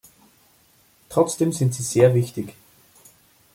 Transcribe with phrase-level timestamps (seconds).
[1.09, 2.55] Trotzdem sind sie sehr wichtig.